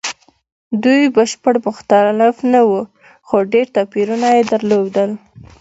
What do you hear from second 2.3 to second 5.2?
نه وو؛ خو ډېر توپیرونه یې درلودل.